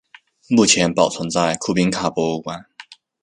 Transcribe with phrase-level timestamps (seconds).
[0.47, 2.65] 目前保存在库宾卡博物馆。